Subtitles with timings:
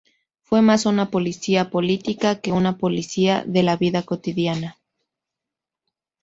[0.41, 4.79] Fue más una policía política que una policía de la vida cotidiana.